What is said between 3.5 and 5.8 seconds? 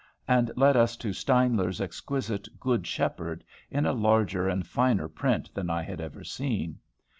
in a larger and finer print than